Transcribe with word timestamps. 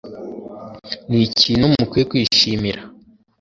ni 1.09 1.19
ikintu 1.27 1.65
mukwiye 1.73 2.03
kwishimira 2.09 2.81